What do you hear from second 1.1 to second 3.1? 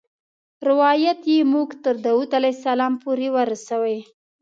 یې موږ تر داود علیه السلام